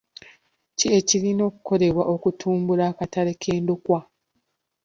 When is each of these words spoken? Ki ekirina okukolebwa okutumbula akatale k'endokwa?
Ki 0.77 0.87
ekirina 0.99 1.41
okukolebwa 1.49 2.03
okutumbula 2.13 2.83
akatale 2.91 3.31
k'endokwa? 3.41 3.99